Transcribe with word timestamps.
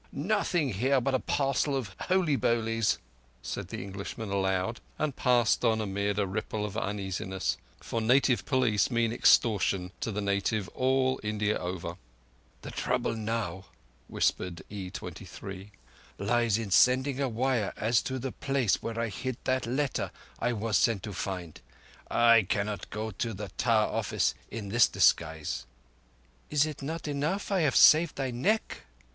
"Nothing 0.11 0.69
here 0.73 0.99
but 0.99 1.13
a 1.13 1.19
parcel 1.19 1.75
of 1.75 1.95
holy 1.99 2.35
bolies," 2.35 2.97
said 3.43 3.67
the 3.67 3.83
Englishman 3.83 4.31
aloud, 4.31 4.79
and 4.97 5.15
passed 5.15 5.63
on 5.63 5.79
amid 5.79 6.17
a 6.17 6.25
ripple 6.25 6.65
of 6.65 6.75
uneasiness; 6.75 7.55
for 7.79 8.01
native 8.01 8.43
police 8.43 8.89
mean 8.89 9.13
extortion 9.13 9.91
to 9.99 10.11
the 10.11 10.19
native 10.19 10.67
all 10.69 11.19
India 11.21 11.55
over. 11.59 11.97
"The 12.63 12.71
trouble 12.71 13.13
now," 13.13 13.65
whispered 14.07 14.63
E23, 14.71 15.69
"lies 16.17 16.57
in 16.57 16.71
sending 16.71 17.19
a 17.19 17.29
wire 17.29 17.71
as 17.77 18.01
to 18.01 18.17
the 18.17 18.31
place 18.31 18.81
where 18.81 18.99
I 18.99 19.09
hid 19.09 19.37
that 19.43 19.67
letter 19.67 20.09
I 20.39 20.51
was 20.51 20.77
sent 20.77 21.03
to 21.03 21.13
find. 21.13 21.61
I 22.09 22.41
cannot 22.49 22.89
go 22.89 23.11
to 23.11 23.35
the 23.35 23.49
tar 23.49 23.87
office 23.89 24.33
in 24.49 24.69
this 24.69 24.87
guise." 25.13 25.67
"Is 26.49 26.65
it 26.65 26.81
not 26.81 27.07
enough 27.07 27.51
I 27.51 27.59
have 27.59 27.75
saved 27.75 28.15
thy 28.15 28.31
neck?" 28.31 28.81